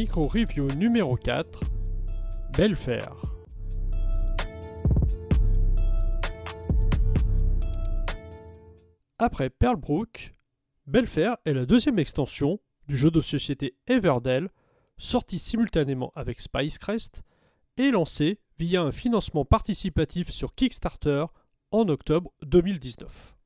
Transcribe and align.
Micro 0.00 0.22
Review 0.22 0.66
numéro 0.78 1.14
4 1.14 1.60
Belfair. 2.56 3.14
Après 9.18 9.50
Pearlbrook, 9.50 10.34
Belfair 10.86 11.36
est 11.44 11.52
la 11.52 11.66
deuxième 11.66 11.98
extension 11.98 12.60
du 12.88 12.96
jeu 12.96 13.10
de 13.10 13.20
société 13.20 13.76
Everdell, 13.88 14.48
sorti 14.96 15.38
simultanément 15.38 16.14
avec 16.16 16.40
Spicecrest 16.40 17.22
et 17.76 17.90
lancé 17.90 18.40
via 18.58 18.80
un 18.80 18.92
financement 18.92 19.44
participatif 19.44 20.30
sur 20.30 20.54
Kickstarter 20.54 21.26
en 21.72 21.86
octobre 21.90 22.32
2019. 22.40 23.36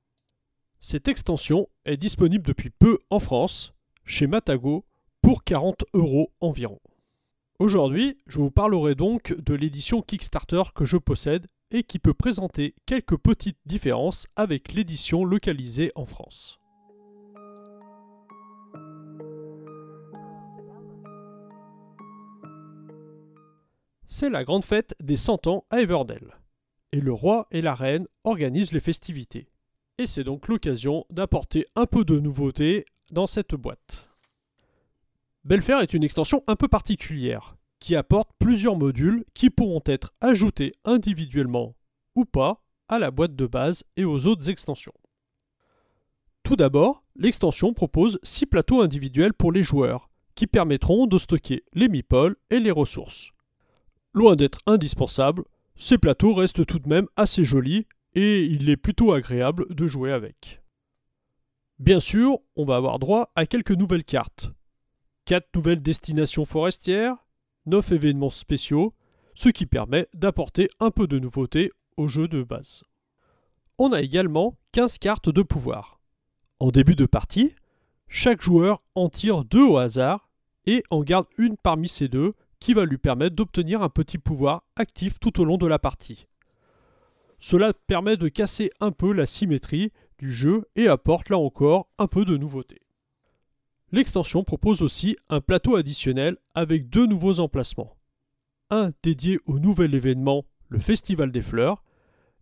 Cette 0.78 1.08
extension 1.08 1.68
est 1.84 1.96
disponible 1.96 2.46
depuis 2.46 2.70
peu 2.70 3.00
en 3.10 3.18
France, 3.18 3.74
chez 4.04 4.28
Matago, 4.28 4.86
pour 5.24 5.42
40 5.42 5.86
euros 5.94 6.34
environ. 6.42 6.78
Aujourd'hui, 7.58 8.18
je 8.26 8.40
vous 8.40 8.50
parlerai 8.50 8.94
donc 8.94 9.32
de 9.32 9.54
l'édition 9.54 10.02
Kickstarter 10.02 10.64
que 10.74 10.84
je 10.84 10.98
possède 10.98 11.46
et 11.70 11.82
qui 11.82 11.98
peut 11.98 12.12
présenter 12.12 12.74
quelques 12.84 13.16
petites 13.16 13.56
différences 13.64 14.26
avec 14.36 14.74
l'édition 14.74 15.24
localisée 15.24 15.92
en 15.94 16.04
France. 16.04 16.60
C'est 24.06 24.28
la 24.28 24.44
grande 24.44 24.66
fête 24.66 24.94
des 25.00 25.16
100 25.16 25.46
ans 25.46 25.64
à 25.70 25.80
Everdell, 25.80 26.36
et 26.92 27.00
le 27.00 27.14
roi 27.14 27.46
et 27.50 27.62
la 27.62 27.74
reine 27.74 28.06
organisent 28.24 28.72
les 28.72 28.80
festivités. 28.80 29.48
Et 29.96 30.06
c'est 30.06 30.24
donc 30.24 30.48
l'occasion 30.48 31.06
d'apporter 31.08 31.64
un 31.76 31.86
peu 31.86 32.04
de 32.04 32.18
nouveauté 32.18 32.84
dans 33.10 33.26
cette 33.26 33.54
boîte. 33.54 34.13
Belfair 35.44 35.80
est 35.80 35.92
une 35.92 36.04
extension 36.04 36.42
un 36.46 36.56
peu 36.56 36.68
particulière, 36.68 37.56
qui 37.78 37.96
apporte 37.96 38.30
plusieurs 38.38 38.76
modules 38.76 39.26
qui 39.34 39.50
pourront 39.50 39.82
être 39.84 40.14
ajoutés 40.22 40.72
individuellement 40.86 41.76
ou 42.14 42.24
pas 42.24 42.64
à 42.88 42.98
la 42.98 43.10
boîte 43.10 43.36
de 43.36 43.46
base 43.46 43.84
et 43.98 44.04
aux 44.04 44.26
autres 44.26 44.48
extensions. 44.48 44.94
Tout 46.44 46.56
d'abord, 46.56 47.04
l'extension 47.16 47.74
propose 47.74 48.18
6 48.22 48.46
plateaux 48.46 48.80
individuels 48.80 49.34
pour 49.34 49.52
les 49.52 49.62
joueurs, 49.62 50.08
qui 50.34 50.46
permettront 50.46 51.06
de 51.06 51.18
stocker 51.18 51.62
les 51.74 51.88
meeples 51.88 52.36
et 52.48 52.58
les 52.58 52.70
ressources. 52.70 53.30
Loin 54.14 54.36
d'être 54.36 54.60
indispensable, 54.66 55.44
ces 55.76 55.98
plateaux 55.98 56.34
restent 56.34 56.64
tout 56.64 56.78
de 56.78 56.88
même 56.88 57.08
assez 57.16 57.44
jolis 57.44 57.86
et 58.14 58.44
il 58.44 58.70
est 58.70 58.76
plutôt 58.78 59.12
agréable 59.12 59.66
de 59.74 59.86
jouer 59.86 60.12
avec. 60.12 60.62
Bien 61.78 62.00
sûr, 62.00 62.38
on 62.56 62.64
va 62.64 62.76
avoir 62.76 62.98
droit 62.98 63.30
à 63.34 63.44
quelques 63.44 63.72
nouvelles 63.72 64.04
cartes. 64.04 64.52
4 65.26 65.46
nouvelles 65.54 65.82
destinations 65.82 66.44
forestières, 66.44 67.16
9 67.66 67.92
événements 67.92 68.30
spéciaux, 68.30 68.94
ce 69.34 69.48
qui 69.48 69.66
permet 69.66 70.08
d'apporter 70.14 70.68
un 70.80 70.90
peu 70.90 71.06
de 71.06 71.18
nouveauté 71.18 71.72
au 71.96 72.08
jeu 72.08 72.28
de 72.28 72.42
base. 72.42 72.82
On 73.78 73.92
a 73.92 74.02
également 74.02 74.56
15 74.72 74.98
cartes 74.98 75.30
de 75.30 75.42
pouvoir. 75.42 76.00
En 76.60 76.70
début 76.70 76.94
de 76.94 77.06
partie, 77.06 77.54
chaque 78.08 78.42
joueur 78.42 78.82
en 78.94 79.08
tire 79.08 79.44
deux 79.44 79.64
au 79.64 79.78
hasard 79.78 80.28
et 80.66 80.84
en 80.90 81.02
garde 81.02 81.26
une 81.38 81.56
parmi 81.56 81.88
ces 81.88 82.08
deux 82.08 82.34
qui 82.60 82.74
va 82.74 82.84
lui 82.84 82.98
permettre 82.98 83.34
d'obtenir 83.34 83.82
un 83.82 83.88
petit 83.88 84.18
pouvoir 84.18 84.62
actif 84.76 85.18
tout 85.18 85.40
au 85.40 85.44
long 85.44 85.56
de 85.56 85.66
la 85.66 85.78
partie. 85.78 86.26
Cela 87.38 87.72
permet 87.86 88.16
de 88.16 88.28
casser 88.28 88.70
un 88.80 88.92
peu 88.92 89.12
la 89.12 89.26
symétrie 89.26 89.92
du 90.18 90.32
jeu 90.32 90.64
et 90.76 90.88
apporte 90.88 91.28
là 91.28 91.38
encore 91.38 91.88
un 91.98 92.06
peu 92.06 92.24
de 92.24 92.36
nouveauté. 92.36 92.83
L'extension 93.94 94.42
propose 94.42 94.82
aussi 94.82 95.16
un 95.28 95.40
plateau 95.40 95.76
additionnel 95.76 96.36
avec 96.56 96.90
deux 96.90 97.06
nouveaux 97.06 97.38
emplacements. 97.38 97.96
Un 98.68 98.90
dédié 99.04 99.38
au 99.46 99.60
nouvel 99.60 99.94
événement, 99.94 100.44
le 100.68 100.80
Festival 100.80 101.30
des 101.30 101.42
Fleurs, 101.42 101.84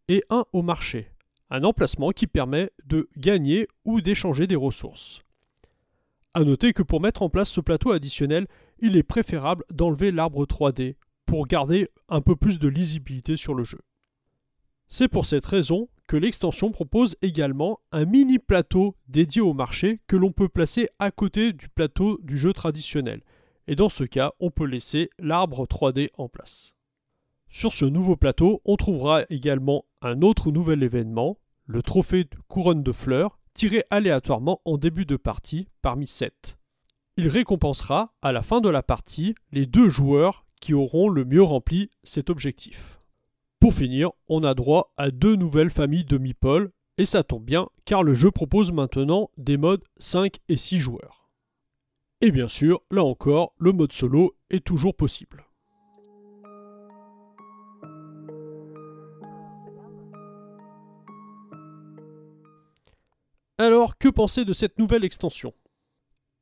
et 0.08 0.24
un 0.30 0.46
au 0.54 0.62
marché, 0.62 1.10
un 1.50 1.62
emplacement 1.64 2.12
qui 2.12 2.26
permet 2.26 2.70
de 2.86 3.10
gagner 3.18 3.68
ou 3.84 4.00
d'échanger 4.00 4.46
des 4.46 4.56
ressources. 4.56 5.20
A 6.32 6.42
noter 6.42 6.72
que 6.72 6.82
pour 6.82 7.02
mettre 7.02 7.20
en 7.20 7.28
place 7.28 7.50
ce 7.50 7.60
plateau 7.60 7.92
additionnel, 7.92 8.46
il 8.78 8.96
est 8.96 9.02
préférable 9.02 9.66
d'enlever 9.70 10.10
l'arbre 10.10 10.46
3D 10.46 10.94
pour 11.26 11.46
garder 11.46 11.90
un 12.08 12.22
peu 12.22 12.34
plus 12.34 12.60
de 12.60 12.68
lisibilité 12.68 13.36
sur 13.36 13.52
le 13.52 13.64
jeu. 13.64 13.80
C'est 14.88 15.08
pour 15.08 15.26
cette 15.26 15.44
raison 15.44 15.90
l'extension 16.16 16.70
propose 16.70 17.16
également 17.22 17.80
un 17.92 18.04
mini 18.04 18.38
plateau 18.38 18.96
dédié 19.08 19.40
au 19.40 19.54
marché 19.54 20.00
que 20.06 20.16
l'on 20.16 20.32
peut 20.32 20.48
placer 20.48 20.88
à 20.98 21.10
côté 21.10 21.52
du 21.52 21.68
plateau 21.68 22.18
du 22.22 22.36
jeu 22.36 22.52
traditionnel. 22.52 23.22
Et 23.66 23.76
dans 23.76 23.88
ce 23.88 24.04
cas, 24.04 24.32
on 24.40 24.50
peut 24.50 24.66
laisser 24.66 25.10
l'arbre 25.18 25.66
3D 25.66 26.10
en 26.18 26.28
place. 26.28 26.74
Sur 27.48 27.72
ce 27.72 27.84
nouveau 27.84 28.16
plateau, 28.16 28.62
on 28.64 28.76
trouvera 28.76 29.22
également 29.28 29.84
un 30.00 30.22
autre 30.22 30.50
nouvel 30.50 30.82
événement, 30.82 31.38
le 31.66 31.82
trophée 31.82 32.24
de 32.24 32.36
couronne 32.48 32.82
de 32.82 32.92
fleurs, 32.92 33.38
tiré 33.54 33.84
aléatoirement 33.90 34.60
en 34.64 34.78
début 34.78 35.04
de 35.04 35.16
partie 35.16 35.68
parmi 35.82 36.06
7. 36.06 36.58
Il 37.18 37.28
récompensera 37.28 38.14
à 38.22 38.32
la 38.32 38.40
fin 38.40 38.60
de 38.60 38.70
la 38.70 38.82
partie 38.82 39.34
les 39.52 39.66
deux 39.66 39.90
joueurs 39.90 40.46
qui 40.60 40.72
auront 40.72 41.08
le 41.08 41.24
mieux 41.24 41.42
rempli 41.42 41.90
cet 42.04 42.30
objectif. 42.30 43.01
Pour 43.62 43.74
finir, 43.74 44.10
on 44.26 44.42
a 44.42 44.54
droit 44.54 44.92
à 44.96 45.12
deux 45.12 45.36
nouvelles 45.36 45.70
familles 45.70 46.04
de 46.04 46.18
meeple, 46.18 46.72
et 46.98 47.06
ça 47.06 47.22
tombe 47.22 47.44
bien 47.44 47.68
car 47.84 48.02
le 48.02 48.12
jeu 48.12 48.32
propose 48.32 48.72
maintenant 48.72 49.30
des 49.36 49.56
modes 49.56 49.84
5 49.98 50.40
et 50.48 50.56
6 50.56 50.80
joueurs. 50.80 51.28
Et 52.22 52.32
bien 52.32 52.48
sûr, 52.48 52.82
là 52.90 53.04
encore, 53.04 53.54
le 53.58 53.70
mode 53.70 53.92
solo 53.92 54.34
est 54.50 54.66
toujours 54.66 54.96
possible. 54.96 55.46
Alors, 63.58 63.96
que 63.96 64.08
penser 64.08 64.44
de 64.44 64.52
cette 64.52 64.80
nouvelle 64.80 65.04
extension? 65.04 65.54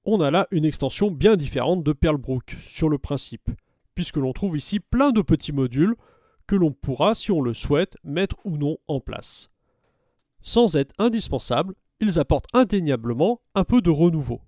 On 0.07 0.23
a 0.23 0.31
là 0.31 0.49
une 0.51 0.65
extension 0.65 1.11
bien 1.11 1.37
différente 1.37 1.85
de 1.85 1.93
Pearlbrook 1.93 2.57
sur 2.67 2.89
le 2.89 2.97
principe, 2.97 3.51
puisque 3.95 4.17
l'on 4.17 4.33
trouve 4.33 4.57
ici 4.57 4.81
plein 4.81 5.11
de 5.11 5.21
petits 5.21 5.53
modules 5.53 5.97
que 6.51 6.57
l'on 6.57 6.73
pourra, 6.73 7.15
si 7.15 7.31
on 7.31 7.41
le 7.41 7.55
souhaite, 7.55 7.97
mettre 8.03 8.35
ou 8.45 8.57
non 8.57 8.77
en 8.89 8.99
place. 8.99 9.53
Sans 10.43 10.77
être 10.77 10.93
indispensables, 10.99 11.77
ils 12.01 12.19
apportent 12.19 12.49
indéniablement 12.53 13.41
un 13.55 13.63
peu 13.63 13.81
de 13.81 13.91
renouveau, 13.91 14.41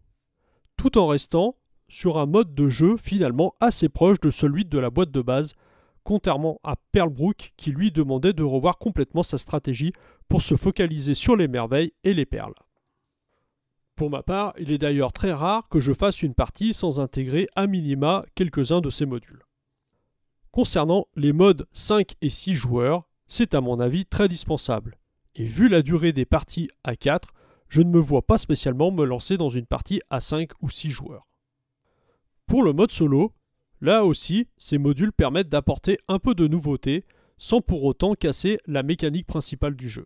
tout 0.76 0.98
en 0.98 1.06
restant 1.06 1.54
sur 1.86 2.18
un 2.18 2.26
mode 2.26 2.56
de 2.56 2.68
jeu 2.68 2.96
finalement 2.96 3.54
assez 3.60 3.88
proche 3.88 4.18
de 4.18 4.30
celui 4.30 4.64
de 4.64 4.80
la 4.80 4.90
boîte 4.90 5.12
de 5.12 5.22
base, 5.22 5.54
contrairement 6.02 6.58
à 6.64 6.74
Pearlbrook 6.90 7.52
qui 7.56 7.70
lui 7.70 7.92
demandait 7.92 8.32
de 8.32 8.42
revoir 8.42 8.78
complètement 8.78 9.22
sa 9.22 9.38
stratégie 9.38 9.92
pour 10.28 10.42
se 10.42 10.56
focaliser 10.56 11.14
sur 11.14 11.36
les 11.36 11.46
merveilles 11.46 11.92
et 12.02 12.14
les 12.14 12.26
perles. 12.26 12.54
Pour 13.94 14.10
ma 14.10 14.24
part, 14.24 14.54
il 14.58 14.72
est 14.72 14.78
d'ailleurs 14.78 15.12
très 15.12 15.32
rare 15.32 15.69
que 15.69 15.78
je 15.78 15.92
fasse 15.92 16.20
une 16.20 16.34
partie 16.34 16.74
sans 16.74 16.98
intégrer 16.98 17.46
à 17.54 17.69
minima 17.69 18.24
quelques-uns 18.34 18.80
de 18.80 18.90
ces 18.90 19.06
modules. 19.06 19.44
Concernant 20.52 21.06
les 21.16 21.32
modes 21.32 21.66
5 21.72 22.14
et 22.20 22.28
6 22.28 22.54
joueurs, 22.54 23.08
c'est 23.26 23.54
à 23.54 23.62
mon 23.62 23.80
avis 23.80 24.04
très 24.04 24.28
dispensable. 24.28 24.98
Et 25.34 25.44
vu 25.44 25.70
la 25.70 25.80
durée 25.80 26.12
des 26.12 26.26
parties 26.26 26.68
à 26.84 26.94
4, 26.94 27.32
je 27.68 27.80
ne 27.80 27.88
me 27.88 27.98
vois 27.98 28.20
pas 28.20 28.36
spécialement 28.36 28.90
me 28.90 29.06
lancer 29.06 29.38
dans 29.38 29.48
une 29.48 29.64
partie 29.64 30.02
à 30.10 30.20
5 30.20 30.50
ou 30.60 30.68
6 30.68 30.90
joueurs. 30.90 31.26
Pour 32.46 32.62
le 32.62 32.74
mode 32.74 32.92
solo, 32.92 33.32
là 33.80 34.04
aussi, 34.04 34.46
ces 34.58 34.76
modules 34.76 35.14
permettent 35.14 35.48
d'apporter 35.48 35.96
un 36.06 36.18
peu 36.18 36.34
de 36.34 36.46
nouveauté 36.46 37.06
sans 37.38 37.62
pour 37.62 37.82
autant 37.84 38.14
casser 38.14 38.58
la 38.66 38.82
mécanique 38.82 39.26
principale 39.26 39.74
du 39.74 39.88
jeu. 39.88 40.04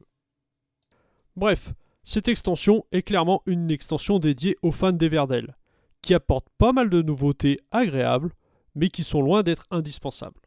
Bref, 1.34 1.74
cette 2.04 2.28
extension 2.28 2.86
est 2.92 3.02
clairement 3.02 3.42
une 3.46 3.72
extension 3.72 4.20
dédiée 4.20 4.56
aux 4.62 4.70
fans 4.70 4.92
d'Everdell, 4.92 5.56
qui 6.02 6.14
apporte 6.14 6.46
pas 6.56 6.72
mal 6.72 6.88
de 6.88 7.02
nouveautés 7.02 7.58
agréables 7.72 8.32
mais 8.76 8.90
qui 8.90 9.02
sont 9.02 9.22
loin 9.22 9.42
d'être 9.42 9.66
indispensables. 9.72 10.40